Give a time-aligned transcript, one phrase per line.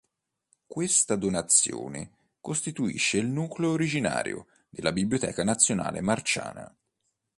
[0.65, 6.75] Questa donazione costituisce il nucleo originario della Biblioteca nazionale Marciana.